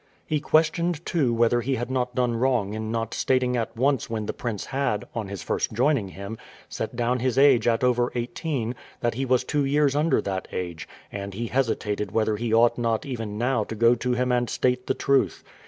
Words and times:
He 0.25 0.39
questioned, 0.39 1.05
too, 1.05 1.31
whether 1.31 1.61
he 1.61 1.75
had 1.75 1.91
not 1.91 2.15
done 2.15 2.33
wrong 2.35 2.73
in 2.73 2.91
not 2.91 3.13
stating 3.13 3.55
at 3.55 3.77
once 3.77 4.09
when 4.09 4.25
the 4.25 4.33
prince 4.33 4.65
had, 4.65 5.05
on 5.13 5.27
his 5.27 5.43
first 5.43 5.73
joining 5.73 6.07
him, 6.07 6.39
set 6.67 6.95
down 6.95 7.19
his 7.19 7.37
age 7.37 7.67
at 7.67 7.83
over 7.83 8.11
eighteen, 8.15 8.73
that 9.01 9.13
he 9.13 9.25
was 9.27 9.43
two 9.43 9.63
years 9.63 9.95
under 9.95 10.19
that 10.19 10.47
age, 10.51 10.89
and 11.11 11.35
he 11.35 11.45
hesitated 11.45 12.11
whether 12.13 12.35
he 12.35 12.51
ought 12.51 12.79
not 12.79 13.05
even 13.05 13.37
now 13.37 13.63
to 13.63 13.75
go 13.75 13.93
to 13.93 14.13
him 14.13 14.31
and 14.31 14.49
state 14.49 14.87
the 14.87 14.95
truth. 14.95 15.43